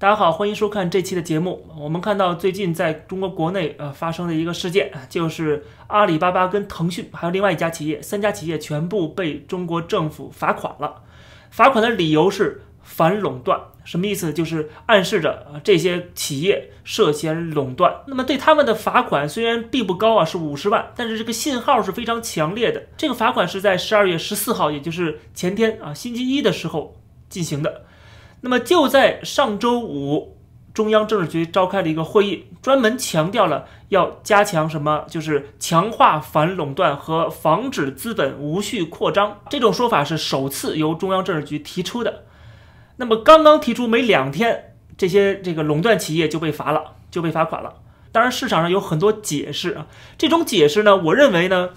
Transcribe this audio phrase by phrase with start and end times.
[0.00, 1.68] 大家好，欢迎收看这期的节目。
[1.78, 11.02] 我们看到最近在中国国内呃发生的一个事件，就是阿里巴巴跟腾讯还有另外一家企业，三家企业全部被中国政府罚款了。
[11.50, 14.32] 罚款的理由是反垄断，什么意思？
[14.32, 17.94] 就是暗示着啊这些企业涉嫌垄断。
[18.06, 22.84] 那么对他们的罚款虽然并不高啊，是五十万，但是这个信号是非常强烈的。
[22.96, 26.96] 这个罚款是在十二月十四号，也就是前天啊星期一的时候
[27.28, 27.82] 进行的。
[28.42, 30.38] 那么就在上周五，
[30.72, 39.40] 中央政治局召开了一个会议，专门强调了要加强什么，就是强化反垄断和防止资本无序扩张。
[39.50, 42.24] 这种说法是首次由中央政治局提出的。
[42.96, 47.74] 那么刚刚提出没两天，这些这个垄断企业就被罚了，就被罚款了。
[48.10, 51.70] 当然市场上有很多解释啊，这种解释呢，我认为呢，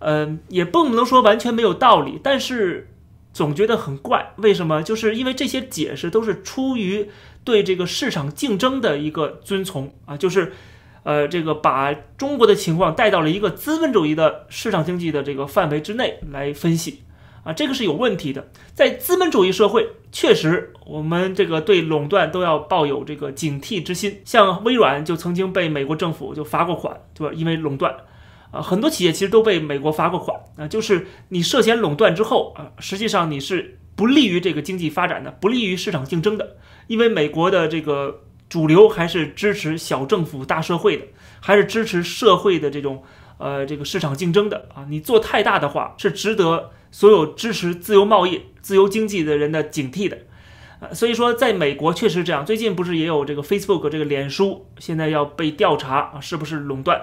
[0.00, 2.88] 呃，也不能说完全没有道理，但是。
[3.32, 4.82] 总觉得很怪，为什么？
[4.82, 7.08] 就是因为这些解释都是出于
[7.44, 10.52] 对这个市场竞争的一个遵从啊，就是，
[11.04, 17.02] 呃，这个把中国的情况带到了一个资本主义的市场经济的这个范围之内来分析
[17.44, 18.48] 啊，这个是有问题的。
[18.74, 24.20] 在资本主义社会，确实我们这个对垄断都要抱有这个警惕之心。
[24.24, 27.32] 像微软就曾经被美国政府就罚过款，对吧？
[27.34, 27.94] 因为垄断。
[28.50, 30.40] 啊，很多企业其实都被美国罚过款。
[30.56, 41.04] 啊，就是你涉嫌垄断之后啊，实际上你是不利于这个经济发展的，不利于市场竞争的，因为美国的这个主流还是支持小政府大社会的，
[41.40, 43.02] 还是支持社会的这种
[43.38, 44.68] 呃这个市场竞争的。
[44.74, 50.18] 啊，你做太大的话是值得所有支持自由贸易、自由经济的人的警惕的。
[50.80, 57.00] 啊，所以说在美国确实这样，最近不是也有这个 Facebook 这个脸书现在要被调查啊，是不是垄断？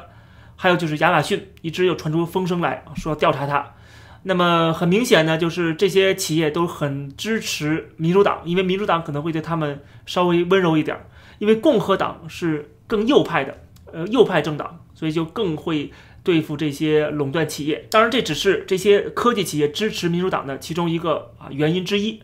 [0.57, 3.75] 还有就是亚马逊一直又传出风声来说要调查它，
[4.23, 10.97] 那么很明显呢，就是这些企业都很支持民主党，因为民主党可能会对他们稍微温柔一点，
[11.37, 13.57] 因为共和党是更右派的，
[13.93, 15.91] 呃，右派政党，所以就更会
[16.23, 17.85] 对付这些垄断企业。
[17.91, 22.21] 当然，这只是这些科技企业支持民主党的其中一个啊原因之一。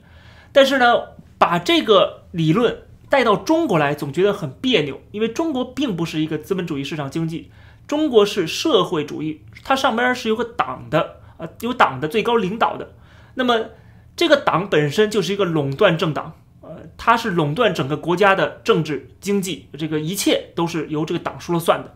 [0.52, 0.86] 但是呢，
[1.38, 2.80] 把这个理论
[3.10, 7.52] 带到中国来，总觉得很别扭，因为中国并不是一个资本主义市场经济。
[7.88, 12.94] 中国是社会主义，它上边是有个党的啊，有党的最高领导的。
[13.36, 13.66] 那么
[14.16, 21.96] 这个党本身就是一个垄断政党，呃，它是垄断整个国家的政治、经济，这个一切都是由这个党说了算的。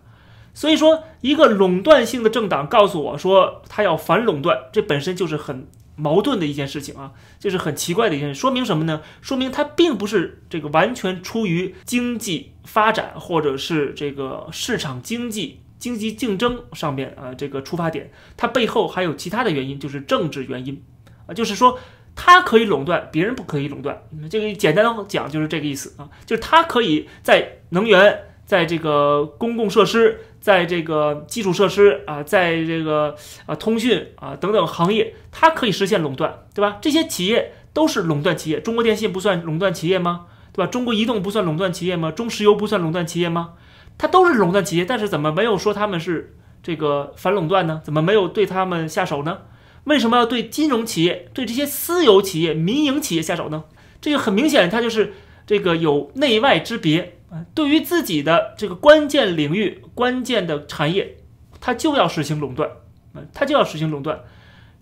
[0.54, 8.42] 所以说，一个垄断性的政党告诉我说他要反垄断，这本身就是很矛盾的一件事情啊，就是很奇怪的一件事。
[8.42, 9.02] 说明什么呢？
[9.22, 15.62] 说明它并不是这个完全出于经济发展或者是这个市场经济。
[15.80, 20.84] 经济竞争上面啊，这个出发点，它背后还有其他的原因，就是政治原因
[21.28, 21.78] 啊，就是说
[22.16, 24.02] 它可以垄断，别人不可以垄断。
[24.30, 33.16] 这个简单的讲就是这个意思啊，就是它可以在能源、在这个公共设施、在这个基础设施啊，在这个
[33.46, 36.80] 啊通讯啊等等行业，它可以实现垄断，对吧？
[36.82, 40.26] 这些企业都是垄断企业，中国电信不算垄断企业吗？
[40.54, 40.72] 对吧？
[40.72, 42.12] 中国移动不算垄断企业吗？
[42.12, 43.54] 中石油不算垄断企业吗？
[43.98, 47.82] 它都是垄断企业，但是怎么没有说他们是这个反垄断呢？
[47.84, 49.40] 怎么没有对他们下手呢？
[49.86, 53.64] 为什么要对金融企业、对这些私有企业、民营企业下手呢？
[54.02, 55.14] 这个很明显，它就是
[55.46, 57.46] 这个有内外之别啊。
[57.56, 61.18] 对于自己的这个关键领域、关键的产业，
[61.60, 62.70] 它就要实行垄断
[63.14, 64.20] 嗯，它就要实行垄断。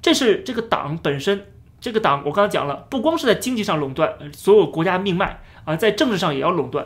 [0.01, 1.45] 这是这个党本身，
[1.79, 6.85] 这个党我刚才讲了，不光是在经济上垄断所有国家命脉啊，在政治上也要垄断。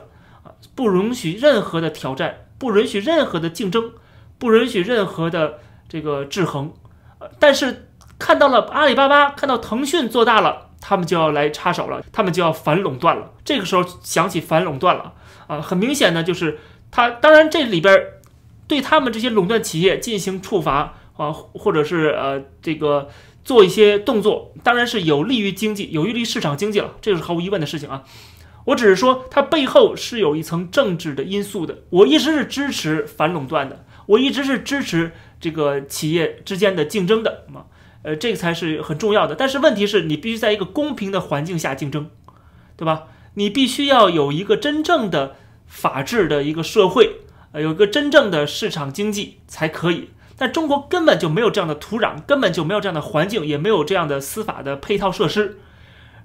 [0.76, 3.92] 不允许任何的挑战，不允许任何的竞争，
[4.38, 6.74] 不允许任何的这个制衡。
[7.20, 13.32] 呃，但是看到了阿里巴巴，看到腾讯做大了，他们就要来插手了，他们就要反垄断了。
[13.44, 15.14] 这个时候想起反垄断了
[15.48, 16.60] 啊，很明显呢，就是
[16.92, 17.98] 他当然这里边
[18.68, 23.10] 对他们这些垄断企业进行处罚啊，或者是呃这个
[23.44, 28.04] 做一些动作，当然是有利于经济，有利于市场经济了，这是毫无疑问的事情啊。
[28.70, 31.80] 我只是说，它背后是有一层政治的因素的。
[31.90, 37.66] 我一直是支持反垄断的，我一直是支持这个企业之间的竞争的嘛，
[38.04, 39.36] 呃，这个才是很重要的。
[39.36, 42.10] 但是问题是你必须在一个公平的环境下竞争，
[42.78, 43.04] 对吧？
[43.36, 45.36] 你必须要有一个真正的
[45.66, 47.22] 法治的一个社会，
[47.54, 50.10] 呃，有一个真正的市场经济才可以。
[50.38, 55.60] 但中国根本就没有这样的土壤，根本就没有这样的环境，也没有这样的司法的配套设施。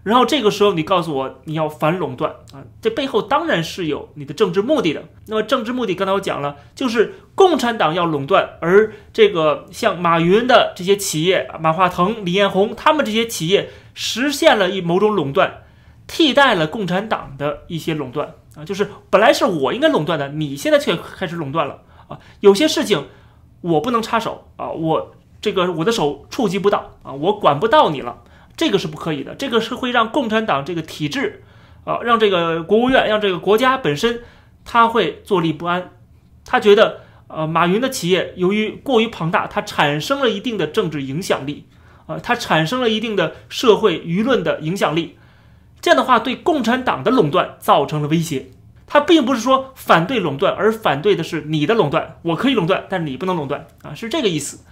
[0.05, 5.03] 然后这个时候，你告诉我你要反垄断啊，这背后当然是有你的政治目的的。
[5.27, 15.63] 那么政治目的，刚才我讲了，就是共产党要垄断，而这个像马云的这些企业，马化腾、李彦宏他们这些企业实现了一某种垄断，
[16.07, 22.19] 替代了共产党的一些垄断啊，就是本来是我应该垄断的，你现在却开始垄断了啊。
[22.41, 23.07] 有些事情
[23.63, 28.19] 我不能插手啊，我这个我的手触及不到啊，我管不到你了，
[28.57, 31.43] 这个是不可以的，这个是会让共产党这个体制
[31.85, 34.21] 啊，让这个国务院，让这个国家本身，
[34.65, 35.91] 他会坐立不安，
[36.45, 41.67] 他觉得呃，马云的企业由于过于庞大，它产生了一定的政治影响力
[42.07, 45.17] 啊，它产生了一定的社会舆论的影响力。
[45.81, 48.47] 这样的话，对共产党的垄断造成了威胁。
[48.87, 52.19] 他并不是说反对垄断，而反对的是你的垄断。
[52.23, 54.63] 我可以垄断，但是你不能垄断啊，是这个意思。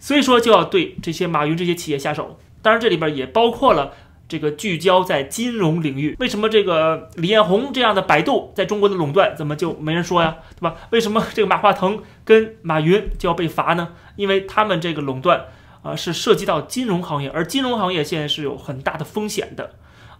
[0.00, 2.38] 所以说，就要对这些马云这些企业下手。
[2.62, 3.92] 当然，这里边也包括了
[4.28, 6.16] 这个聚焦在金融领域。
[6.18, 10.36] 为什么这个李彦宏这样的百度在中国的垄断怎么就没人说呀？
[10.54, 10.76] 对吧？
[10.90, 13.94] 为什么这个马化腾跟马云就要被罚呢？
[14.16, 15.46] 因为他们这个垄断
[15.82, 19.70] 啊，是涉及到金融行业，而金融行业现在是有很大的风险的。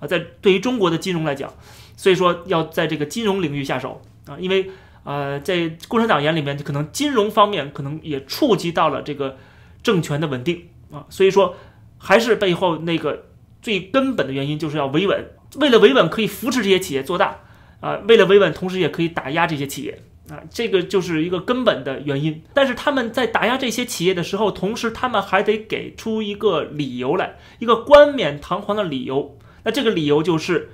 [0.00, 1.52] 啊，在对于中国的金融来讲，
[1.96, 4.70] 所以说要在这个金融领域下手啊，因为
[5.02, 9.36] 呃，在共产党眼里面，可能金融方面可能也触及到了这个
[9.82, 11.56] 政权的稳定啊，所以说
[11.98, 13.26] 还是背后那个
[13.60, 17.40] 最根本的原因就是要维稳，为了维稳可以扶持这些企业做大
[17.80, 22.42] 啊，为了维稳同时也可以打压这些企业啊，这个就是一个根本的原因。
[22.54, 29.36] 但是他们在打压这些企业的时候，同时他们还得给出一个理由来，一个冠冕堂皇的理由。
[29.64, 30.70] 那这个理由就是，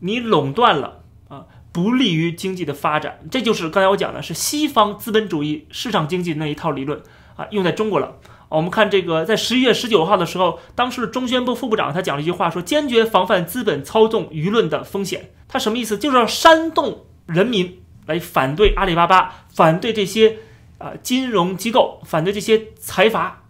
[0.00, 3.20] 你垄断了啊，不利于经济的发展。
[3.30, 7.00] 这就是刚才我讲的，是西方资本主义市场经济那一套理论
[7.36, 8.18] 啊，用在中国了。
[8.54, 15.30] 我们看这个，在十一月十九号的时候，当时的中宣部副部长他讲了一句话，说坚决防范资本操纵舆论的风险。
[15.48, 15.98] 他什么意思？
[15.98, 20.38] 就是要煽动人民来反对阿里巴巴，反对这些
[20.78, 23.42] 啊金融机构，反对这些财阀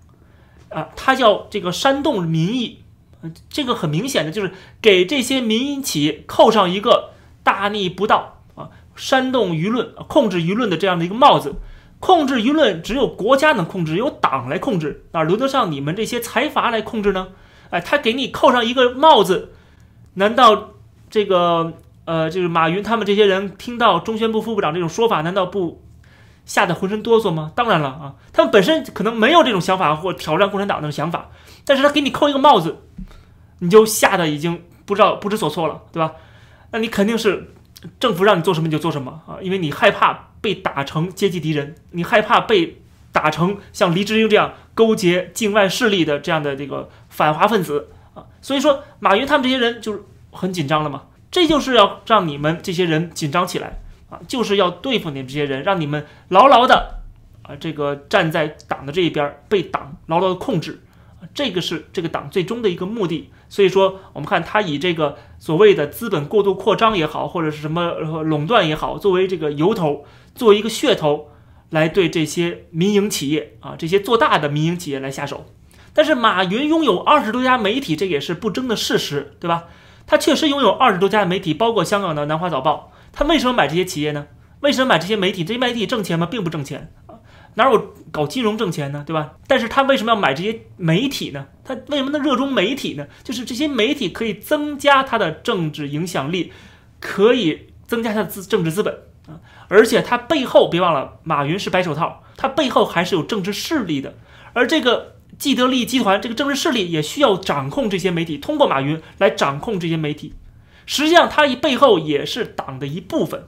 [0.70, 2.80] 啊，他叫这个煽动民意。
[3.48, 4.52] 这个很明显的就是
[4.82, 7.12] 给这些民营企业扣上一个
[7.42, 11.54] 大逆不道啊、煽动舆论、控制舆论的这样的一个帽子。
[12.04, 17.28] 控制舆论只有国家能控制，由党来控制，哪轮得上你们这些财阀来控制呢？
[17.70, 19.54] 哎，他给你扣上一个帽子，
[20.12, 20.72] 难道
[21.08, 21.72] 这个
[22.04, 25.82] 呃，就是马云他们这些人听到中宣部副部长这种说法，难道不
[26.44, 27.50] 吓得浑身哆嗦吗？
[27.54, 31.30] 当然了啊，他们本身可能没有这种想法或挑战共产党的想法，
[31.64, 32.76] 但是他给你扣一个帽子。
[33.60, 36.12] 你就吓得已经不知道不知所措了，对吧？
[36.70, 37.54] 那你肯定是
[38.00, 42.81] 政府让你做什么你就做什么啊，因为你害怕被打成阶级敌人，你害怕被
[43.12, 48.25] 打成像黎智英这样勾结境外势力的这样的这个反华分子啊。
[48.42, 57.00] 所以说，马云他们这些人就是很紧张了嘛，这就是要让你们这些人紧张起来啊，就是要对付你们这些人，让你们牢牢的
[57.42, 60.80] 啊这个站在党的这一边，被党牢牢的控制。
[61.32, 70.05] 这个是这个党最终的一个目的，所以说我们看他以这个所谓的资本过度扩张也好，或者是什么垄断也好，作为这个由头，
[70.35, 71.29] 作为一个噱头，
[71.71, 75.47] 来对这些民营企业啊，这些做大的民营企业来下手。
[75.93, 79.65] 但是马云拥有二十多家媒体，这也是不争的事实，对吧？
[80.06, 82.93] 他确实拥有二十多家媒体，包括香港的南华早报。
[83.12, 84.26] 他为什么买这些企业呢？
[84.61, 85.44] 为什么买这些媒体？
[85.44, 86.26] 这些媒体挣钱吗？
[86.26, 86.93] 并不挣钱。
[87.56, 89.34] 哪有搞金融挣钱呢，对吧？
[89.46, 91.46] 但是他为什么要买这些媒体呢？
[91.64, 93.06] 他为什么能热衷媒体呢？
[93.22, 96.52] 就是这些媒体可以增加他的政治影响力，
[96.98, 98.92] 可以增加他的资政治资本
[99.28, 99.38] 啊！
[99.68, 104.14] 而且他背后别忘了，马云是白手套，他背后还是有政治势力的。
[104.52, 110.34] 而这个既得利益集团这个政治势力也需要掌控这些媒体，通过马云来掌控这些媒体。
[110.87, 113.46] 实际上，他一背后也是党的一部分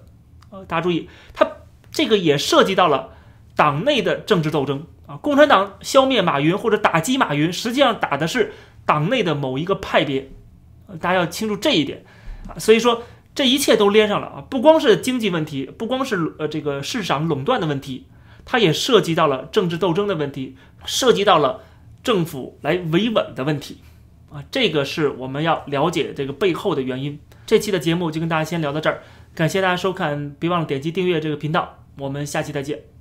[0.50, 0.62] 啊！
[0.68, 1.46] 大家注意，他
[1.90, 3.15] 这个也涉及到了。
[3.56, 8.52] 党内的政治斗争啊，共产党消灭马云或者打击马云，实际上打的是
[8.84, 10.30] 党内的某一个派别，
[11.00, 12.04] 大家要清楚这一点
[12.46, 12.58] 啊。
[12.58, 13.02] 所以说
[13.34, 18.06] 这一切都连上了啊，不光是经济问题，不光是呃这个市场垄断的问题，
[18.44, 21.60] 它也涉及到了政治斗争的问题，涉及到了
[22.02, 23.78] 政府来维稳的问题
[24.30, 24.44] 啊。
[24.50, 27.18] 这个是我们要了解这个背后的原因。
[27.46, 29.02] 这期的节目就跟大家先聊到这儿，
[29.34, 32.95] 感谢大家收看，别忘了点击订阅这个频道，我们下期再见。